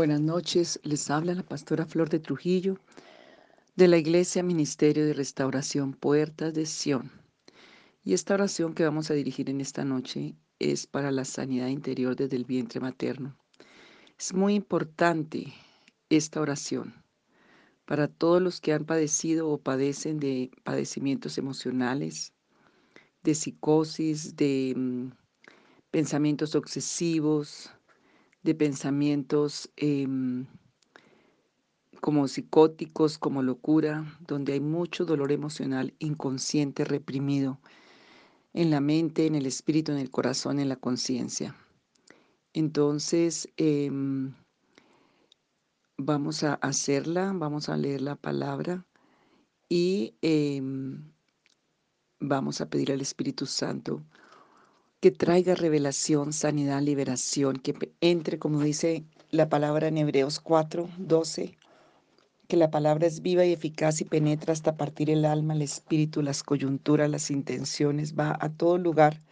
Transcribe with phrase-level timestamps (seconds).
[0.00, 2.78] Buenas noches, les habla la pastora Flor de Trujillo
[3.76, 7.12] de la Iglesia Ministerio de Restauración Puertas de Sión.
[8.02, 12.16] Y esta oración que vamos a dirigir en esta noche es para la sanidad interior
[12.16, 13.36] desde el vientre materno.
[14.18, 15.52] Es muy importante
[16.08, 16.94] esta oración
[17.84, 22.32] para todos los que han padecido o padecen de padecimientos emocionales,
[23.22, 25.10] de psicosis, de mm,
[25.90, 27.70] pensamientos obsesivos,
[28.42, 30.46] de pensamientos em,
[32.00, 37.60] como psicóticos, como locura, donde hay mucho dolor emocional inconsciente, reprimido
[38.52, 41.54] en la mente, en el espíritu, en el corazón, en la conciencia.
[42.52, 44.34] Entonces, em,
[45.98, 48.86] vamos a hacerla, vamos a leer la palabra
[49.68, 51.12] y em,
[52.18, 54.02] vamos a pedir al Espíritu Santo
[55.00, 61.56] que traiga revelación, sanidad, liberación, que entre, como dice la palabra en Hebreos 4, 12,
[62.48, 66.20] que la palabra es viva y eficaz y penetra hasta partir el alma, el espíritu,
[66.20, 69.22] las coyunturas, las intenciones, va a todo lugar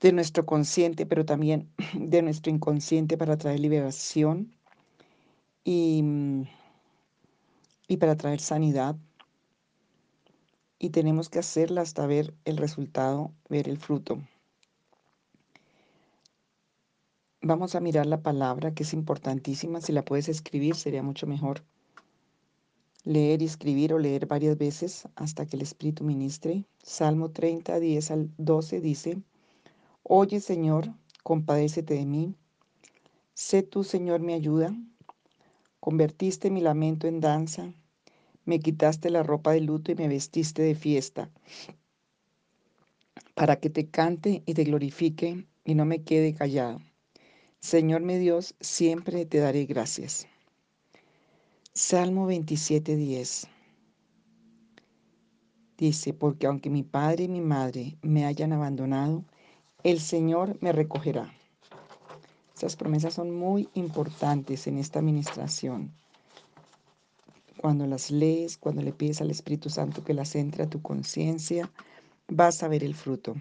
[0.00, 4.54] de nuestro consciente, pero también de nuestro inconsciente para traer liberación
[5.64, 6.02] y,
[7.88, 8.96] y para traer sanidad.
[10.78, 14.18] Y tenemos que hacerla hasta ver el resultado, ver el fruto.
[17.44, 19.80] Vamos a mirar la palabra que es importantísima.
[19.80, 21.64] Si la puedes escribir sería mucho mejor.
[23.02, 26.64] Leer y escribir o leer varias veces hasta que el Espíritu ministre.
[26.84, 29.22] Salmo 30, 10 al 12 dice,
[30.04, 32.36] Oye Señor, compadécete de mí.
[33.34, 34.72] Sé tú, Señor, mi ayuda.
[35.80, 37.72] Convertiste mi lamento en danza.
[38.44, 41.28] Me quitaste la ropa de luto y me vestiste de fiesta.
[43.34, 46.78] Para que te cante y te glorifique y no me quede callado.
[47.62, 50.26] Señor mi Dios, siempre te daré gracias.
[51.72, 53.46] Salmo 27:10
[55.78, 59.24] dice, porque aunque mi padre y mi madre me hayan abandonado,
[59.84, 61.32] el Señor me recogerá.
[62.52, 65.92] Estas promesas son muy importantes en esta administración.
[67.58, 71.70] Cuando las lees, cuando le pides al Espíritu Santo que las entre a tu conciencia,
[72.26, 73.36] vas a ver el fruto.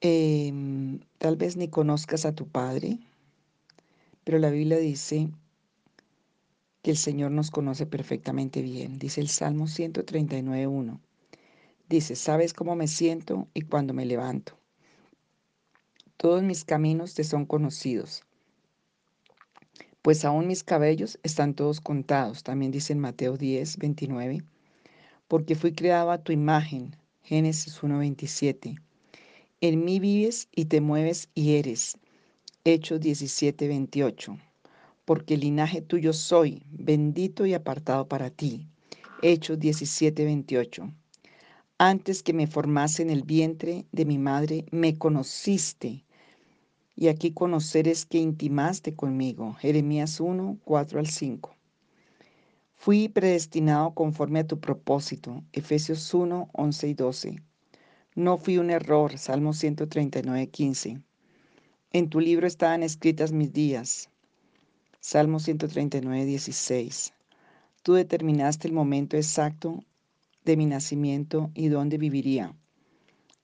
[0.00, 3.00] Em, tal vez ni conozcas a tu Padre,
[4.22, 5.28] pero la Biblia dice
[6.82, 9.00] que el Señor nos conoce perfectamente bien.
[9.00, 11.00] Dice el Salmo 139.1.
[11.88, 14.56] Dice, sabes cómo me siento y cuando me levanto.
[16.16, 18.22] Todos mis caminos te son conocidos.
[20.02, 22.44] Pues aún mis cabellos están todos contados.
[22.44, 24.44] También dice en Mateo 10, 29.
[25.26, 26.94] Porque fui creado a tu imagen.
[27.22, 28.78] Génesis 1.27
[29.60, 31.96] en mí vives y te mueves y eres.
[32.64, 34.38] Hechos 17, 28.
[35.04, 38.66] Porque linaje tuyo soy, bendito y apartado para ti.
[39.22, 40.92] Hechos 17, 28.
[41.78, 46.04] Antes que me formase en el vientre de mi madre, me conociste.
[46.94, 49.54] Y aquí conocer es que intimaste conmigo.
[49.54, 51.54] Jeremías 1, 4 al 5.
[52.74, 55.42] Fui predestinado conforme a tu propósito.
[55.52, 57.42] Efesios 1, 11 y 12.
[58.14, 61.00] No fui un error, Salmo 139, 15.
[61.92, 64.10] En tu libro estaban escritas mis días,
[65.00, 67.12] Salmo 139, 16.
[67.82, 69.84] Tú determinaste el momento exacto
[70.44, 72.54] de mi nacimiento y dónde viviría.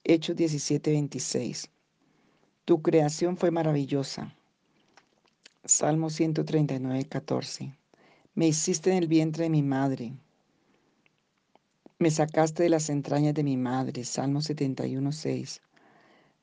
[0.03, 1.69] Hechos 17, 26.
[2.65, 4.35] Tu creación fue maravillosa.
[5.63, 7.71] Salmo 139, 14.
[8.35, 10.13] Me hiciste en el vientre de mi madre.
[11.97, 14.03] Me sacaste de las entrañas de mi madre.
[14.03, 15.61] Salmo 71, 6.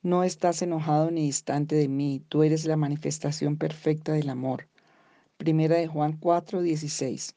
[0.03, 2.23] No estás enojado ni distante de mí.
[2.31, 4.67] Tú eres la manifestación perfecta del amor.
[5.37, 7.37] Primera de Juan 4, 16.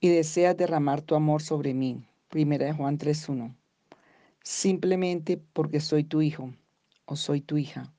[0.00, 2.04] Y deseas derramar tu amor sobre mí.
[2.30, 3.56] Primera de Juan 3, 1.
[4.42, 6.52] Simplemente porque soy tu hijo
[7.04, 7.92] o soy tu hija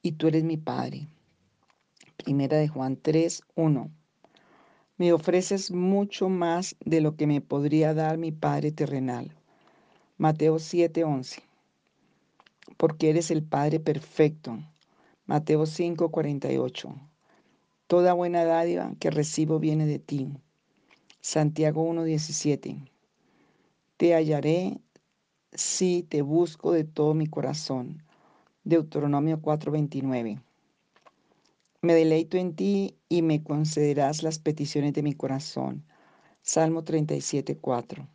[0.00, 1.08] y tú eres mi padre.
[2.16, 3.90] Primera de Juan 3, 1.
[4.96, 9.32] Me ofreces mucho más de lo que me podría dar mi Padre terrenal.
[10.18, 11.42] Mateo 7:11.
[12.76, 14.56] Porque eres el Padre perfecto.
[15.26, 16.94] Mateo 5:48.
[17.88, 20.28] Toda buena dádiva que recibo viene de ti.
[21.20, 22.78] Santiago 1:17.
[23.96, 24.78] Te hallaré
[25.52, 28.04] si te busco de todo mi corazón.
[28.62, 30.40] Deuteronomio 4:29.
[31.84, 35.84] Me deleito en ti y me concederás las peticiones de mi corazón.
[36.40, 38.08] Salmo 37, 4.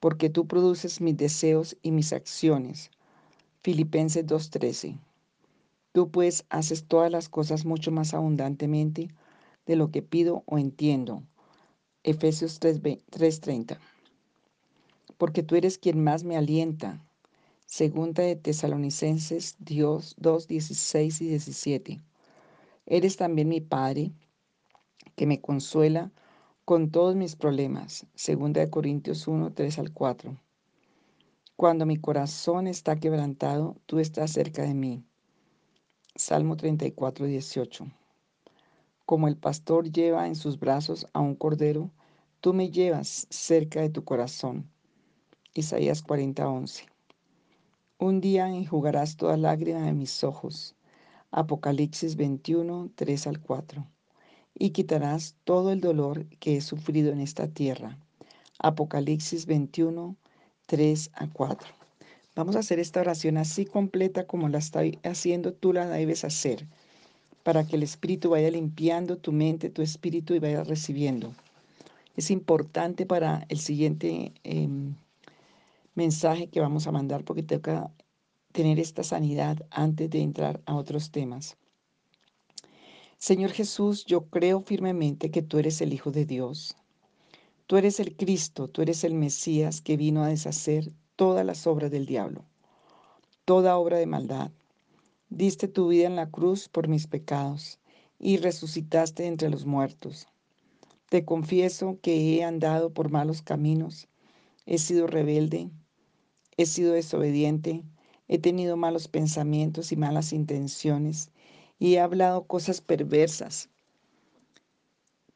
[0.00, 2.90] Porque tú produces mis deseos y mis acciones.
[3.62, 4.98] Filipenses 2.13.
[5.92, 9.14] Tú pues haces todas las cosas mucho más abundantemente
[9.66, 11.22] de lo que pido o entiendo.
[12.02, 13.78] Efesios 3:30.
[15.16, 17.00] Porque tú eres quien más me alienta.
[17.66, 22.00] Segunda de Tesalonicenses Dios 2, 16 y 17.
[22.88, 24.12] Eres también mi Padre,
[25.16, 26.12] que me consuela
[26.64, 28.06] con todos mis problemas.
[28.14, 30.40] Segunda de Corintios 1, 3 al 4.
[31.56, 35.02] Cuando mi corazón está quebrantado, tú estás cerca de mí.
[36.14, 37.86] Salmo 34, 18.
[39.04, 41.90] Como el pastor lleva en sus brazos a un cordero,
[42.40, 44.70] tú me llevas cerca de tu corazón.
[45.54, 46.86] Isaías 40, 11.
[47.98, 50.75] Un día enjugarás toda lágrima de mis ojos.
[51.36, 53.86] Apocalipsis 21, 3 al 4.
[54.54, 57.98] Y quitarás todo el dolor que he sufrido en esta tierra.
[58.58, 60.16] Apocalipsis 21,
[60.64, 61.68] 3 a 4.
[62.36, 66.66] Vamos a hacer esta oración así completa como la estoy haciendo, tú la debes hacer,
[67.42, 71.34] para que el Espíritu vaya limpiando tu mente, tu espíritu y vaya recibiendo.
[72.16, 74.68] Es importante para el siguiente eh,
[75.94, 77.90] mensaje que vamos a mandar porque toca
[78.56, 81.58] tener esta sanidad antes de entrar a otros temas.
[83.18, 86.74] Señor Jesús, yo creo firmemente que tú eres el Hijo de Dios.
[87.66, 91.90] Tú eres el Cristo, tú eres el Mesías que vino a deshacer todas las obras
[91.90, 92.46] del diablo,
[93.44, 94.50] toda obra de maldad.
[95.28, 97.78] Diste tu vida en la cruz por mis pecados
[98.18, 100.28] y resucitaste entre los muertos.
[101.10, 104.08] Te confieso que he andado por malos caminos,
[104.64, 105.68] he sido rebelde,
[106.58, 107.84] He sido desobediente,
[108.28, 111.30] he tenido malos pensamientos y malas intenciones
[111.78, 113.68] y he hablado cosas perversas.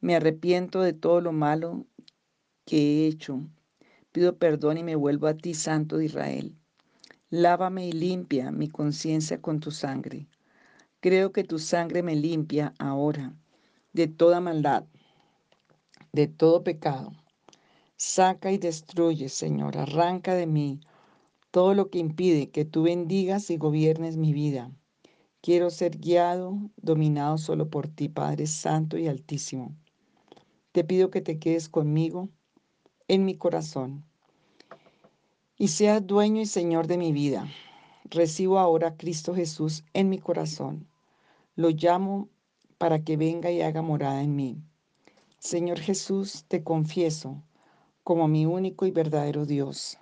[0.01, 1.87] Me arrepiento de todo lo malo
[2.65, 3.41] que he hecho.
[4.13, 6.57] Pido perdón y me vuelvo a ti, Santo de Israel.
[7.29, 10.27] Lávame y limpia mi conciencia con tu sangre.
[11.01, 13.35] Creo que tu sangre me limpia ahora
[13.93, 14.85] de toda maldad,
[16.13, 17.13] de todo pecado.
[17.97, 20.81] Saca y destruye, Señor, arranca de mí
[21.51, 24.71] todo lo que impide que tú bendigas y gobiernes mi vida.
[25.41, 29.75] Quiero ser guiado, dominado solo por ti, Padre Santo y Altísimo.
[30.73, 32.29] Te pido que te quedes conmigo
[33.09, 34.05] en mi corazón
[35.57, 37.49] y seas dueño y Señor de mi vida.
[38.05, 40.87] Recibo ahora a Cristo Jesús en mi corazón.
[41.57, 42.29] Lo llamo
[42.79, 44.57] para que venga y haga morada en mí.
[45.39, 47.43] Señor Jesús, te confieso
[48.05, 49.99] como mi único y verdadero Dios.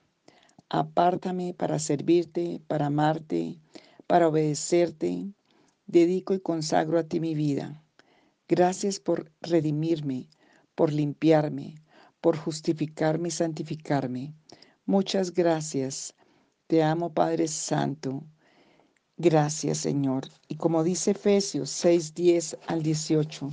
[0.70, 3.58] Apártame para servirte, para amarte,
[4.06, 5.32] para obedecerte.
[5.86, 7.82] Dedico y consagro a ti mi vida.
[8.48, 10.28] Gracias por redimirme,
[10.74, 11.74] por limpiarme,
[12.20, 14.34] por justificarme y santificarme.
[14.84, 16.14] Muchas gracias.
[16.66, 18.24] Te amo, Padre Santo.
[19.16, 20.28] Gracias, Señor.
[20.48, 23.50] Y como dice Efesios 6, 10 al 18,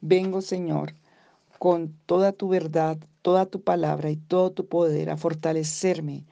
[0.00, 0.94] vengo, Señor,
[1.58, 6.24] con toda tu verdad, toda tu palabra y todo tu poder a fortalecerme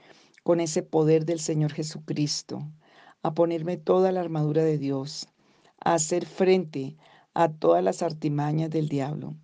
[0.42, 2.62] con ese poder del Señor Jesucristo,
[3.22, 5.28] a ponerme toda la armadura de Dios,
[5.82, 6.96] a hacer frente
[7.32, 9.34] a todas las artimañas del diablo.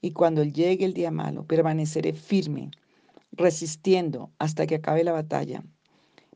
[0.00, 2.70] Y cuando llegue el día malo, permaneceré firme,
[3.32, 5.62] resistiendo hasta que acabe la batalla.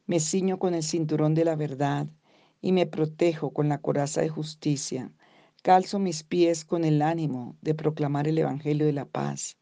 [0.06, 2.06] Me ciño con el cinturón de la verdad
[2.60, 5.12] y me protejo con la coraza de justicia.
[5.62, 9.56] Calzo mis pies con el ánimo de proclamar el Evangelio de la paz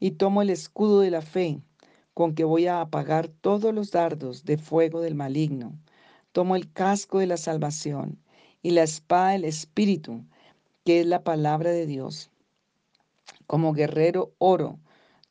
[0.00, 1.62] y tomo el escudo de la fe
[2.12, 5.78] con que voy a apagar todos los dardos de fuego del maligno.
[6.32, 8.18] Tomo el casco de la salvación
[8.62, 10.24] y la espada del Espíritu,
[10.84, 12.32] que es la palabra de Dios.
[13.46, 14.80] Como guerrero oro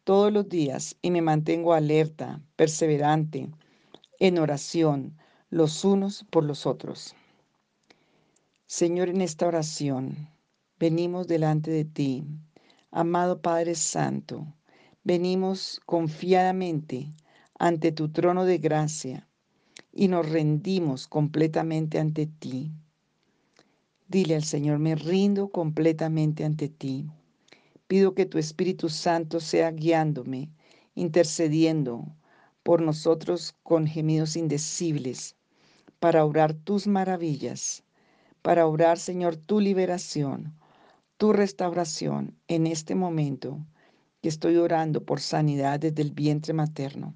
[0.05, 3.49] todos los días y me mantengo alerta, perseverante,
[4.19, 5.17] en oración,
[5.49, 7.13] los unos por los otros.
[8.69, 10.27] Señor, en esta oración
[10.77, 12.25] venimos delante de ti,
[12.91, 14.45] amado Padre Santo,
[15.05, 17.13] venimos confiadamente
[17.57, 19.29] ante tu trono de gracia
[19.93, 22.73] y nos rendimos completamente ante ti.
[24.09, 27.05] Dile al Señor, me rindo completamente ante ti.
[27.87, 30.49] Pido que tu Espíritu Santo sea guiándome,
[30.93, 32.05] intercediendo
[32.63, 35.37] por nosotros con gemidos indecibles,
[36.01, 37.85] para orar tus maravillas,
[38.47, 40.57] para orar, Señor, tu liberación,
[41.17, 43.59] tu restauración en este momento
[44.21, 47.13] que estoy orando por sanidad desde el vientre materno.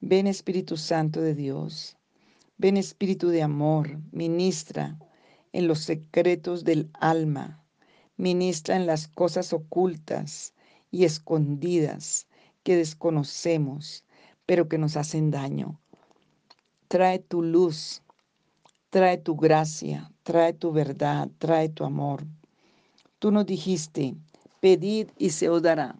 [0.00, 1.96] Ven Espíritu Santo de Dios,
[2.56, 4.96] ven Espíritu de amor, ministra
[5.52, 7.60] en los secretos del alma,
[8.16, 10.54] ministra en las cosas ocultas
[10.92, 12.28] y escondidas
[12.62, 14.04] que desconocemos,
[14.46, 15.80] pero que nos hacen daño.
[16.86, 18.04] Trae tu luz
[18.90, 22.22] trae tu gracia, trae tu verdad, trae tu amor.
[23.18, 24.14] Tú nos dijiste,
[24.60, 25.98] pedid y se os dará.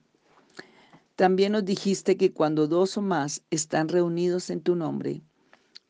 [1.17, 5.23] También nos dijiste que cuando dos o más están reunidos en tu nombre,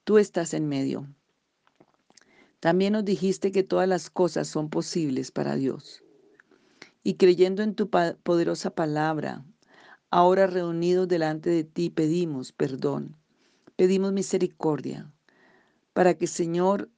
[0.04, 1.08] tú estás en medio.
[2.60, 6.04] También nos dijiste que todas las cosas son posibles para Dios.
[7.02, 9.44] Y creyendo en tu poderosa palabra,
[10.12, 13.16] ahora reunidos delante de ti pedimos perdón,
[13.74, 15.10] pedimos misericordia,
[15.92, 16.88] para que Señor,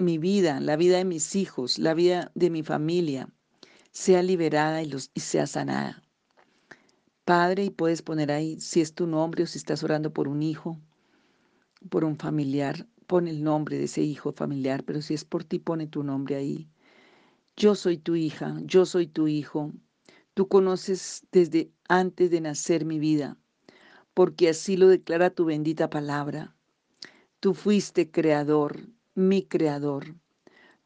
[0.00, 3.28] mi vida, la vida de mis hijos, la vida de mi familia,
[3.92, 6.02] sea liberada y, sea sanada.
[7.24, 10.42] Padre, y puedes poner ahí si es tu nombre o si estás orando por un
[10.42, 10.80] hijo,
[11.90, 15.58] por un familiar, pon el nombre de ese hijo familiar, pero si es por ti,
[15.58, 16.68] pone tu nombre ahí.
[17.56, 19.72] Yo soy tu hija, yo soy tu hijo.
[20.34, 23.36] Tú conoces desde antes de nacer mi vida,
[24.14, 26.56] porque así lo declara tu bendita palabra.
[27.40, 28.88] Tú fuiste creador,
[29.28, 30.14] mi creador.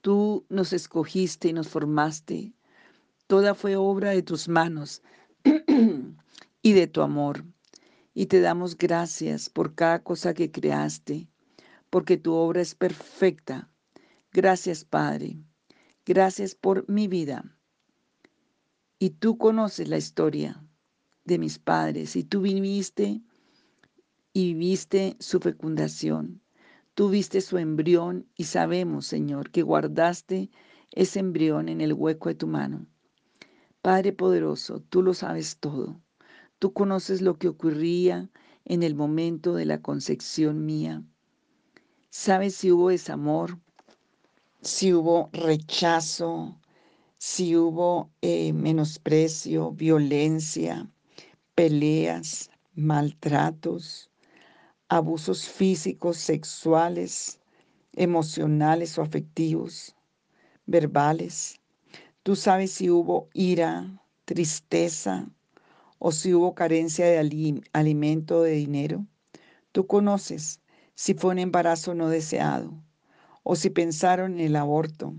[0.00, 2.52] Tú nos escogiste y nos formaste.
[3.26, 5.02] Toda fue obra de tus manos.
[6.62, 7.44] y de tu amor.
[8.14, 11.28] Y te damos gracias por cada cosa que creaste,
[11.90, 13.70] porque tu obra es perfecta.
[14.32, 15.36] Gracias, Padre.
[16.06, 17.44] Gracias por mi vida.
[18.98, 20.64] Y tú conoces la historia
[21.24, 23.22] de mis padres y tú viviste
[24.32, 26.43] y viste su fecundación.
[26.94, 30.50] Tú viste su embrión y sabemos, Señor, que guardaste
[30.92, 32.86] ese embrión en el hueco de tu mano.
[33.82, 36.00] Padre poderoso, tú lo sabes todo.
[36.60, 38.30] Tú conoces lo que ocurría
[38.64, 41.02] en el momento de la concepción mía.
[42.10, 43.58] Sabes si hubo desamor,
[44.62, 46.60] si hubo rechazo,
[47.18, 50.88] si hubo eh, menosprecio, violencia,
[51.54, 54.10] peleas, maltratos,
[54.88, 57.40] abusos físicos, sexuales,
[57.94, 59.94] emocionales o afectivos,
[60.66, 61.60] verbales.
[62.22, 65.28] Tú sabes si hubo ira, tristeza,
[65.98, 69.06] o si hubo carencia de alimento o de dinero.
[69.72, 70.60] Tú conoces
[70.94, 72.74] si fue un embarazo no deseado
[73.42, 75.14] o si pensaron en el aborto.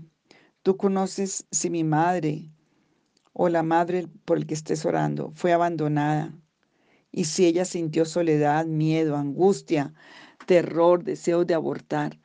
[0.62, 2.50] Tú conoces si mi madre
[3.32, 6.32] o la madre por el que estés orando fue abandonada
[7.16, 9.94] y si ella sintió soledad, miedo, angustia,
[10.44, 12.20] terror, deseo de abortar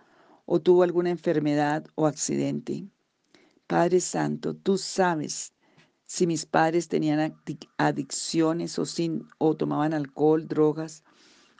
[0.46, 2.90] o tuvo alguna enfermedad o accidente.
[3.68, 5.54] Padre Santo, tú sabes
[6.06, 7.34] si mis padres tenían
[7.78, 8.78] adicciones
[9.38, 11.06] o, tomaban alcohol, drogas,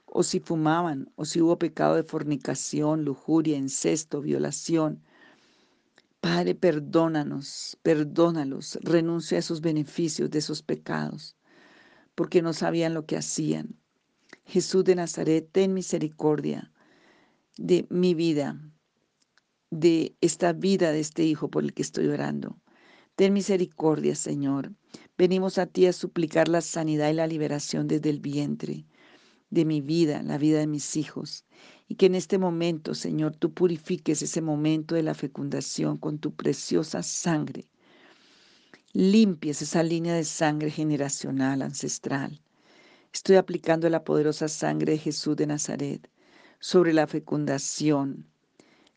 [0.06, 5.02] o si fumaban, o si hubo pecado de fornicación, lujuria, incesto, violación.
[6.20, 11.38] Padre, perdónanos, perdónalos, renuncia a esos beneficios de esos pecados,
[12.15, 13.80] porque no sabían lo que hacían.
[14.46, 16.72] Jesús de Nazaret, ten misericordia
[17.58, 18.60] de mi vida,
[19.70, 22.60] de esta vida de este hijo por el que estoy orando.
[23.15, 24.74] Ten misericordia, Señor.
[25.18, 28.86] Venimos a ti a suplicar la sanidad y la liberación desde el vientre
[29.50, 31.46] de mi vida, la vida de mis hijos.
[31.88, 36.34] Y que en este momento, Señor, tú purifiques ese momento de la fecundación con tu
[36.34, 37.68] preciosa sangre.
[38.93, 42.41] Limpies esa línea de sangre generacional, ancestral.
[43.13, 46.10] Estoy aplicando la poderosa sangre de Jesús de Nazaret
[46.60, 48.25] sobre la fecundación.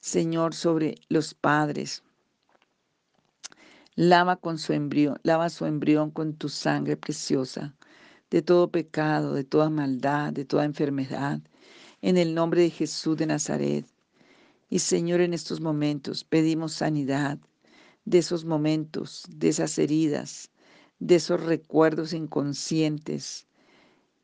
[0.00, 2.02] Señor, sobre los padres,
[3.94, 7.76] Lava con su embrión, lava su embrión con tu sangre preciosa,
[8.28, 11.40] de todo pecado, de toda maldad, de toda enfermedad,
[12.02, 13.86] en el nombre de Jesús de Nazaret.
[14.68, 17.38] Y Señor, en estos momentos pedimos sanidad
[18.04, 20.50] de esos momentos, de esas heridas,
[20.99, 23.46] de esos recuerdos inconscientes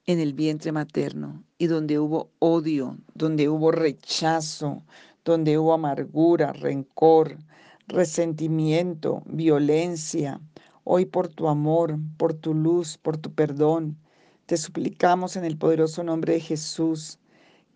[0.06, 4.82] en el vientre materno y donde hubo odio, donde hubo rechazo,
[5.24, 7.38] donde hubo amargura, rencor,
[7.86, 10.40] resentimiento, violencia.
[10.84, 13.98] Hoy por tu amor, por tu luz, por tu perdón,
[14.46, 17.18] te suplicamos en el poderoso nombre de Jesús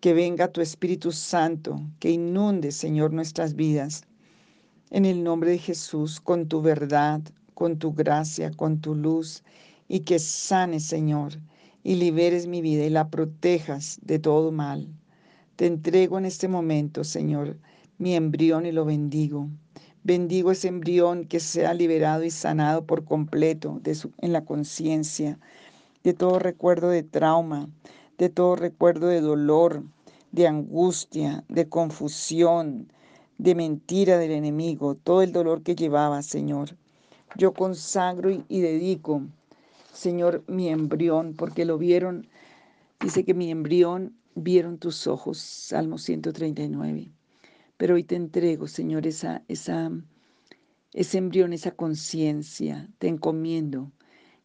[0.01, 4.03] que venga tu Espíritu Santo, que inunde, Señor, nuestras vidas.
[4.91, 7.19] En el nombre de Jesús, con tu verdad,
[7.55, 9.43] con tu gracia, con tu luz,
[9.87, 11.33] y que sane, Señor,
[11.83, 14.87] y liberes mi vida y la protejas de todo mal.
[15.55, 17.57] Te entrego en este momento, Señor,
[17.97, 19.49] mi embrión y lo bendigo.
[20.03, 23.81] Bendigo ese embrión que sea liberado y sanado por completo
[24.19, 25.39] en la conciencia,
[26.03, 27.69] de todo recuerdo de trauma,
[28.19, 29.83] de todo recuerdo de dolor,
[30.31, 32.87] de angustia, de confusión,
[33.37, 36.75] de mentira del enemigo, todo el dolor que llevaba, Señor.
[37.37, 39.23] Yo consagro y, dedico,
[39.93, 42.27] Señor, mi embrión, porque lo vieron,
[42.99, 47.11] dice que mi embrión vieron tus ojos, Salmo 139.
[47.77, 49.91] Pero hoy te entrego, Señor, esa, esa,
[50.93, 52.89] ese embrión, esa conciencia.
[52.99, 53.91] Te encomiendo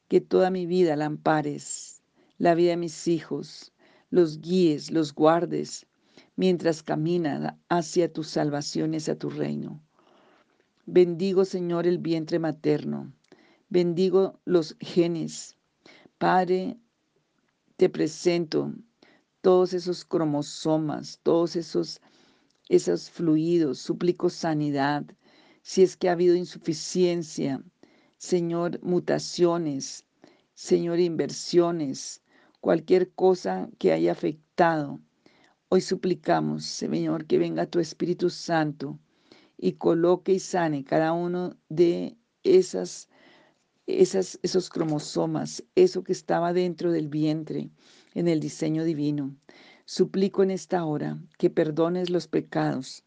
[0.08, 2.02] que toda mi vida la ampares,
[2.38, 3.72] la vida de mis hijos,
[4.10, 5.86] los guíes, los guardes,
[6.36, 9.82] mientras caminan hacia tu salvación y hacia tu reino.
[10.86, 13.12] Bendigo, Señor, el vientre materno.
[13.68, 15.56] Bendigo los genes.
[16.18, 16.76] Padre,
[17.76, 18.74] te presento
[19.40, 22.00] todos esos cromosomas, todos esos,
[22.68, 23.78] esos fluidos.
[23.78, 25.04] Suplico sanidad.
[25.62, 27.62] Si es que ha habido insuficiencia,
[28.18, 30.04] Señor, mutaciones,
[30.54, 32.22] Señor, inversiones,
[32.60, 35.00] cualquier cosa que haya afectado.
[35.72, 38.98] Hoy suplicamos, Señor, que venga tu Espíritu Santo
[39.56, 43.08] y coloque y sane cada uno de esas,
[43.86, 47.70] esos cromosomas, eso que estaba dentro del vientre
[48.14, 49.36] en el diseño divino.
[49.84, 53.04] Suplico en esta hora que perdones los pecados,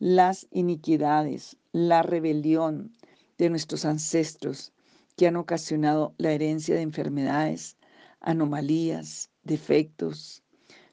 [0.00, 2.92] las iniquidades, la rebelión
[3.38, 4.72] de nuestros ancestros
[5.14, 7.76] que han ocasionado la herencia de enfermedades,
[8.18, 10.42] anomalías, defectos.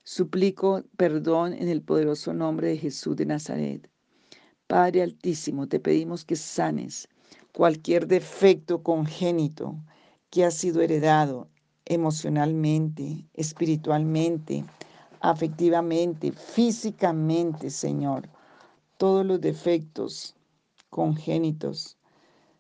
[0.08, 3.90] Suplico perdón en el poderoso nombre de Jesús de Nazaret.
[4.68, 7.10] Padre Altísimo, te pedimos que sanes
[7.52, 9.76] cualquier defecto congénito
[10.30, 11.50] que ha sido heredado
[11.86, 14.64] emocionalmente, espiritualmente,
[15.22, 18.30] afectivamente, físicamente, Señor.
[18.98, 20.36] Todos los defectos
[20.92, 21.98] congénitos.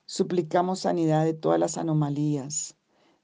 [0.07, 2.75] Suplicamos sanidad de todas las anomalías,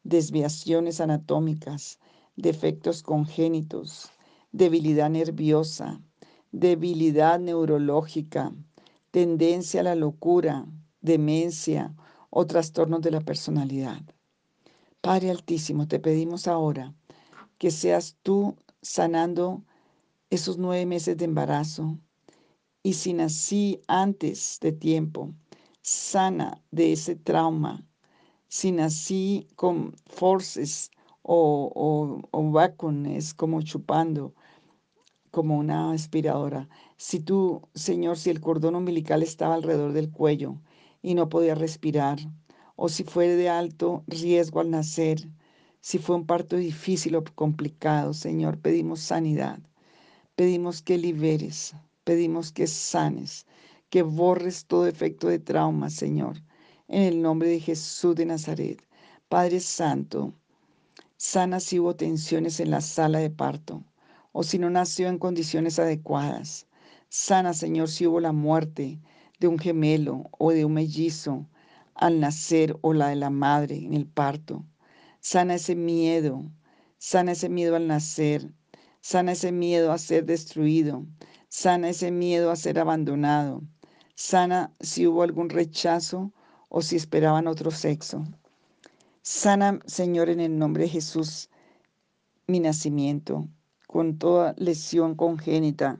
[0.03, 1.97] desviaciones anatómicas,
[2.35, 4.11] defectos congénitos,
[4.51, 6.01] debilidad nerviosa,
[6.51, 8.53] debilidad neurológica,
[9.11, 10.65] tendencia a la locura,
[11.01, 11.95] demencia
[12.29, 14.01] o trastornos de la personalidad.
[15.01, 16.93] Padre Altísimo, te pedimos ahora
[17.57, 19.63] que seas tú sanando
[20.29, 21.99] esos nueve meses de embarazo
[22.83, 25.33] y si nací antes de tiempo,
[25.81, 27.85] sana de ese trauma.
[28.47, 30.91] Si nací con forces
[31.23, 34.33] o, o, o vacunes como chupando,
[35.31, 36.67] como una aspiradora.
[36.97, 40.61] Si tú, Señor, si el cordón umbilical estaba alrededor del cuello
[41.01, 42.19] y no podía respirar,
[42.75, 45.29] o si fue de alto riesgo al nacer,
[45.79, 49.59] si fue un parto difícil o complicado, Señor, pedimos sanidad,
[50.35, 53.45] pedimos que liberes, pedimos que sanes,
[53.89, 56.37] que borres todo efecto de trauma, Señor,
[56.87, 58.81] en el nombre de Jesús de Nazaret.
[59.29, 60.33] Padre Santo,
[61.23, 63.83] sana si hubo tensiones en la sala de parto
[64.31, 66.65] o si no nació en condiciones adecuadas.
[67.09, 68.99] Sana, Señor, si hubo la muerte
[69.39, 71.47] de un gemelo o de un mellizo
[71.93, 74.65] al nacer o la de la madre en el parto.
[75.19, 76.51] Sana ese miedo,
[76.97, 78.51] sana ese miedo al nacer,
[79.01, 81.05] sana ese miedo a ser destruido,
[81.49, 83.61] sana ese miedo a ser abandonado,
[84.15, 86.33] sana si hubo algún rechazo
[86.67, 88.23] o si esperaban otro sexo.
[89.23, 91.51] Sana, Señor, en el nombre de Jesús,
[92.47, 93.47] mi nacimiento
[93.85, 95.99] con toda lesión congénita.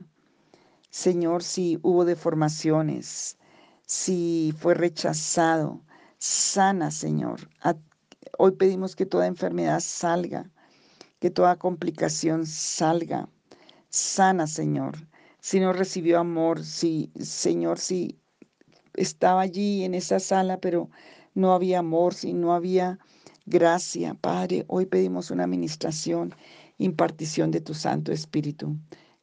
[0.90, 3.38] Señor, si hubo deformaciones,
[3.86, 5.84] si fue rechazado,
[6.18, 7.48] sana, Señor.
[8.38, 10.50] Hoy pedimos que toda enfermedad salga,
[11.20, 13.28] que toda complicación salga.
[13.88, 14.96] Sana, Señor.
[15.38, 18.18] Si no recibió amor, si, Señor, si
[18.94, 20.90] estaba allí en esa sala, pero
[21.34, 22.98] no había amor, si no había
[23.46, 26.34] gracia, Padre, hoy pedimos una administración
[26.78, 28.76] impartición de tu Santo Espíritu.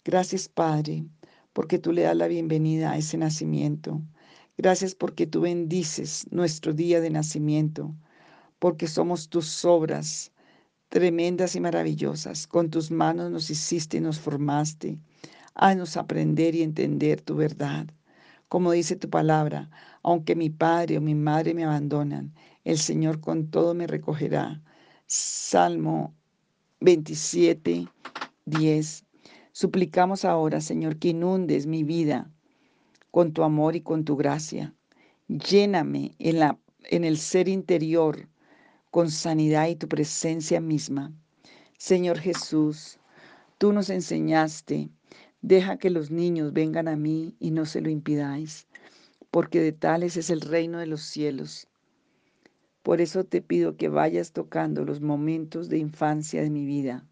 [0.05, 1.05] Gracias, Padre,
[1.53, 4.01] porque tú le das la bienvenida a ese nacimiento.
[4.57, 7.93] Gracias porque tú bendices nuestro día de nacimiento,
[8.59, 10.31] porque somos tus obras
[10.89, 12.47] tremendas y maravillosas.
[12.47, 14.97] Con tus manos nos hiciste y nos formaste.
[15.53, 17.87] Haznos aprender y entender tu verdad.
[18.49, 19.69] Como dice tu palabra,
[20.01, 22.33] aunque mi padre o mi madre me abandonan,
[22.63, 24.61] el Señor con todo me recogerá.
[25.05, 26.15] Salmo
[26.81, 27.87] 27,
[28.45, 29.05] 10.
[29.51, 32.31] Suplicamos ahora, Señor, que inundes mi vida
[33.11, 34.73] con tu amor y con tu gracia.
[35.27, 38.27] Lléname en, la, en el ser interior
[38.89, 41.13] con sanidad y tu presencia misma.
[41.77, 42.99] Señor Jesús,
[43.59, 44.89] tú nos enseñaste,
[45.41, 48.67] deja que los niños vengan a mí y no se lo impidáis,
[49.31, 51.67] porque de tales es el reino de los cielos.
[52.83, 57.05] Por eso te pido que vayas tocando los momentos de infancia de mi vida.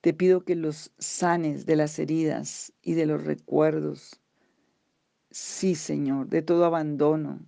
[0.00, 4.20] Te pido que los sanes de las heridas y de los recuerdos.
[5.30, 7.40] Sí, Señor, de todo abandono,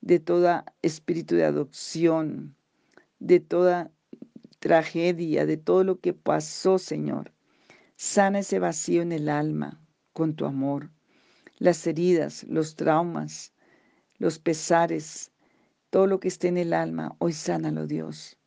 [0.00, 2.54] de toda espíritu de adopción,
[3.18, 3.90] de toda
[4.60, 7.32] tragedia, de todo lo que pasó, Señor.
[8.02, 9.78] Sana ese vacío en el alma
[10.14, 10.90] con tu amor.
[11.58, 13.52] Las heridas, los traumas,
[14.16, 15.32] los pesares,
[15.90, 18.38] todo lo que esté en el alma, hoy sánalo Dios.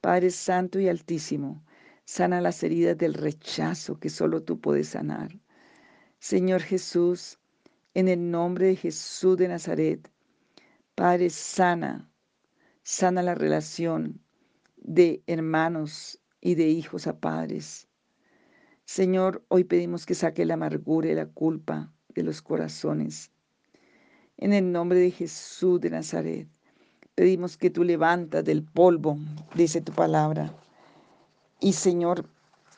[0.00, 1.64] Padre Santo y Altísimo,
[2.04, 5.40] sana las heridas del rechazo que solo tú puedes sanar.
[6.20, 7.40] Señor Jesús,
[7.94, 10.08] en el nombre de Jesús de Nazaret,
[10.94, 12.08] Padre, sana,
[12.84, 14.20] sana la relación
[14.76, 17.88] de hermanos y de hijos a padres.
[18.86, 23.30] Señor, hoy pedimos que saque la amargura y la culpa de los corazones.
[24.36, 26.46] En el nombre de Jesús de Nazaret,
[27.14, 29.16] pedimos que tú levantas del polvo,
[29.54, 30.54] dice tu palabra.
[31.60, 32.28] Y Señor,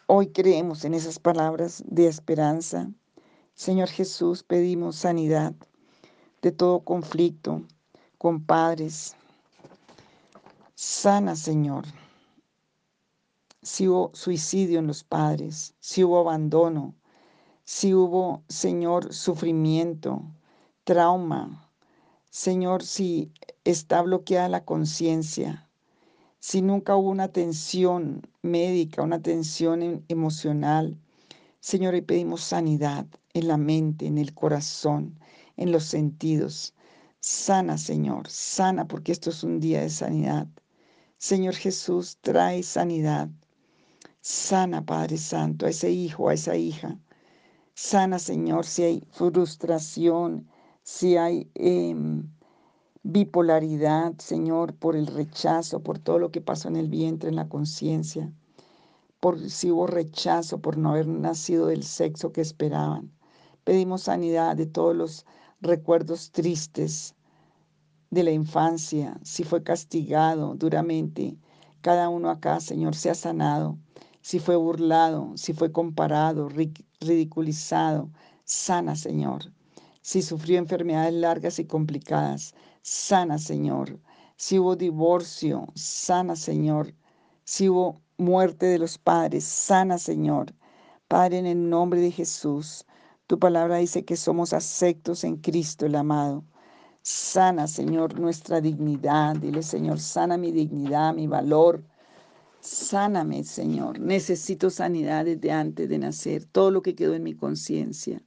[0.07, 2.89] hoy creemos en esas palabras de esperanza.
[3.55, 5.55] Señor Jesús, pedimos sanidad
[6.41, 7.65] de todo conflicto
[8.17, 9.17] con padres.
[10.77, 11.85] Sana, Señor
[13.67, 16.95] si hubo suicidio en los padres, si hubo abandono,
[17.65, 20.23] si hubo, Señor, sufrimiento,
[20.85, 21.69] trauma.
[22.31, 23.33] Señor, si
[23.65, 25.69] está bloqueada la conciencia,
[26.39, 30.97] si nunca hubo una atención médica, una atención em, emocional.
[31.59, 35.19] Señor, y pedimos sanidad en la mente, en el corazón,
[35.57, 36.73] en los sentidos.
[37.19, 40.47] Sana, Señor, sana porque esto es un día de sanidad.
[41.19, 43.29] Señor Jesús, trae sanidad
[44.29, 46.99] Sana, Padre Santo, a ese hijo, a esa hija.
[47.75, 50.49] Sana, Señor, si hay frustración,
[50.83, 52.29] si hay em,
[53.05, 57.49] bipolaridad, Señor, por el rechazo, por todo lo que pasó en el vientre, en la
[57.49, 58.33] conciencia,
[59.21, 63.13] por si hubo rechazo por no haber nacido del sexo que esperaban.
[63.63, 65.25] Pedimos sanidad de todos los
[65.61, 67.15] recuerdos tristes
[68.11, 71.39] de la infancia, si fue castigado duramente.
[71.81, 73.79] Cada uno acá, Señor, sea sanado
[74.27, 76.49] si fue burlado, si fue comparado,
[77.01, 78.11] ridiculizado,
[78.43, 79.53] sana, Señor.
[80.03, 84.01] Si sufrió enfermedades largas y complicadas, sana, Señor.
[84.37, 86.93] Si hubo divorcio, sana, Señor.
[87.45, 90.53] Si hubo muerte de los padres, sana, Señor.
[91.07, 92.85] Padre, en el nombre de Jesús,
[93.29, 96.43] tu palabra dice que somos aceptos en Cristo el amado.
[97.03, 99.37] Sana, Señor, nuestra dignidad.
[99.37, 101.85] Dile, Señor, sana mi dignidad, mi valor
[102.61, 104.01] Sáname, Señor.
[104.01, 108.23] Necesito sanidad desde antes de nacer, todo lo que quedó en mi conciencia.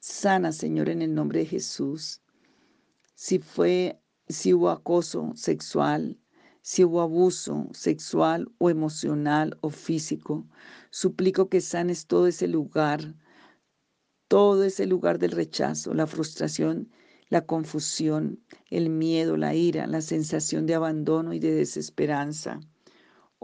[0.00, 2.22] Sana, Señor, en el nombre de Jesús.
[3.14, 6.18] Si fue, si hubo acoso sexual,
[6.62, 10.46] si hubo abuso sexual o emocional o físico,
[10.90, 13.14] suplico que sanes todo ese lugar,
[14.28, 16.90] todo ese lugar del rechazo, la frustración,
[17.28, 22.60] la confusión, el miedo, la ira, la sensación de abandono y de desesperanza.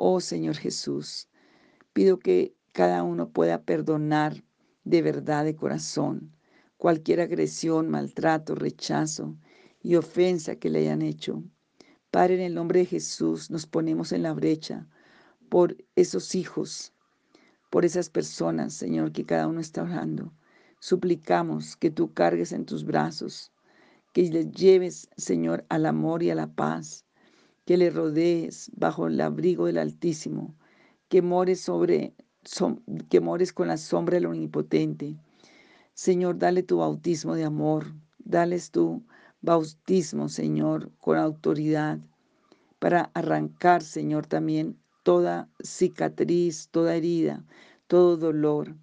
[0.01, 1.27] Oh Señor Jesús,
[1.93, 4.45] pido que cada uno pueda perdonar
[4.85, 6.37] de verdad de corazón
[6.77, 9.37] cualquier agresión, maltrato, rechazo
[9.83, 11.43] y ofensa que le hayan hecho.
[12.13, 14.87] Padre, en el nombre de Jesús nos ponemos en la brecha
[15.49, 16.93] por esos hijos,
[17.69, 20.33] por esas personas, Señor, que cada uno está orando.
[20.79, 23.51] Suplicamos que tú cargues en tus brazos,
[24.13, 27.05] que les lleves, Señor, al amor y a la paz,
[27.69, 30.55] que le rodees bajo el abrigo del Altísimo,
[31.11, 32.15] que mores sobre
[33.11, 35.17] que mores con la sombra del Omnipotente.
[35.93, 39.03] Señor, dale tu bautismo de amor, dales tu
[39.43, 41.99] bautismo, Señor, con autoridad,
[42.79, 47.45] para arrancar, Señor, también toda cicatriz, toda herida,
[47.87, 48.77] todo dolor.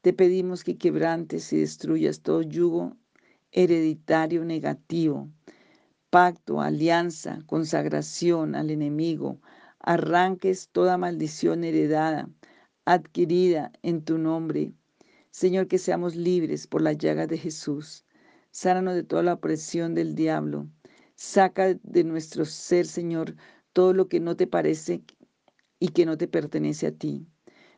[0.00, 2.96] Te pedimos que quebrantes y destruyas todo yugo
[3.52, 5.28] hereditario negativo
[6.12, 9.40] pacto, alianza, consagración al enemigo,
[9.80, 12.28] arranques toda maldición heredada,
[12.84, 14.74] adquirida en tu nombre.
[15.30, 18.04] Señor, que seamos libres por las llagas de Jesús.
[18.50, 20.68] Sánanos de toda la opresión del diablo.
[21.14, 23.34] Saca de nuestro ser, Señor,
[23.72, 25.02] todo lo que no te parece
[25.78, 27.26] y que no te pertenece a ti.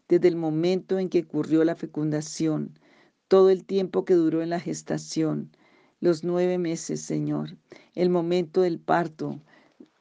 [0.08, 2.80] Desde el momento en que ocurrió la fecundación,
[3.28, 5.52] todo el tiempo que duró en la gestación,
[6.04, 7.56] los nueve meses, Señor,
[7.94, 9.40] el momento del parto,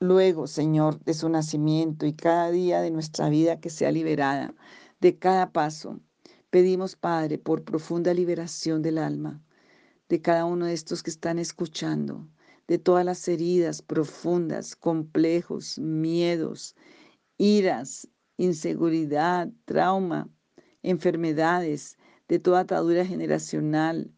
[0.02, 4.54] luego, Señor, de su nacimiento y cada día de nuestra vida que sea liberada
[5.00, 6.02] de cada paso.
[6.50, 9.42] Pedimos, Padre, por profunda liberación del alma
[10.10, 12.28] de cada uno de estos que están escuchando,
[12.68, 16.76] de todas las heridas profundas, complejos, miedos,
[17.38, 20.30] iras, inseguridad, trauma,
[20.82, 24.12] enfermedades, de toda atadura generacional,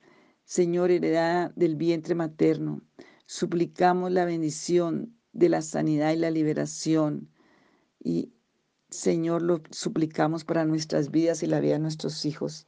[0.46, 2.82] Señor, heredada del vientre materno,
[3.26, 7.30] suplicamos la bendición de la sanidad y la liberación.
[8.00, 8.32] Y,
[8.90, 12.68] Señor, lo suplicamos para nuestras vidas y la vida de nuestros hijos.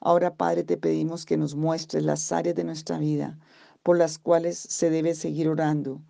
[0.00, 3.38] Ahora, Padre, te pedimos que nos muestres las áreas de nuestra vida
[3.82, 6.02] por las cuales se debe seguir orando.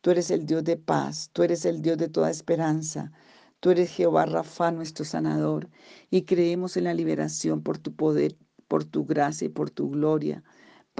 [0.00, 3.12] Tú eres el Dios de paz, tú eres el Dios de toda esperanza,
[3.60, 5.68] tú eres Jehová Rafa, nuestro sanador,
[6.10, 8.36] y creemos en la liberación por tu poder,
[8.68, 10.42] por tu gracia y por tu gloria,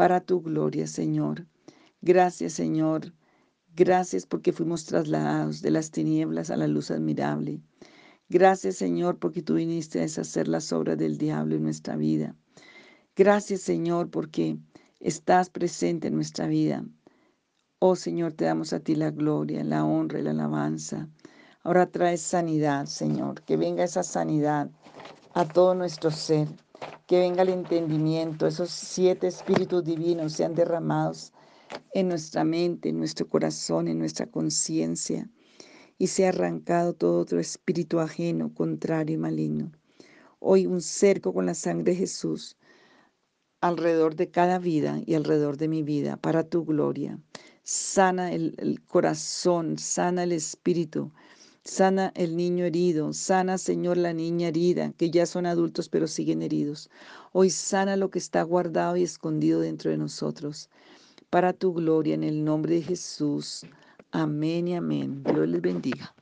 [0.01, 1.47] para tu gloria, Señor.
[2.01, 3.13] Gracias, Señor.
[3.77, 7.61] Gracias porque fuimos trasladados de las tinieblas a la luz admirable.
[8.31, 12.35] Gracias, Señor, porque tú viniste a deshacer las obras del diablo en nuestra vida.
[13.15, 14.57] Gracias, Señor, porque
[15.01, 16.83] estás presente en nuestra vida.
[17.79, 21.11] Oh Señor, te damos a ti la gloria, la honra y la alabanza.
[21.63, 24.71] Ahora traes sanidad, Señor, que venga esa sanidad
[25.35, 26.49] a todo nuestro ser,
[27.11, 31.33] que venga el entendimiento, esos siete espíritus divinos sean derramados
[31.92, 35.29] en nuestra mente, en nuestro corazón, en nuestra conciencia
[35.99, 39.73] y se ha arrancado todo otro espíritu ajeno, contrario y maligno.
[40.38, 42.57] Hoy un cerco con la sangre de Jesús
[43.61, 47.18] alrededor de cada vida y alrededor de mi vida para tu gloria.
[47.64, 51.11] Sana el, el corazón, sana el espíritu,
[51.64, 56.42] sana el niño herido, sana Señor la niña herida, que ya son adultos pero siguen
[56.42, 56.90] heridos.
[57.33, 60.68] Hoy sana lo que está guardado y escondido dentro de nosotros.
[61.31, 63.66] Para tu gloria en el nombre de Jesús.
[64.11, 65.23] Amén y amén.
[65.25, 66.14] Dios les bendiga.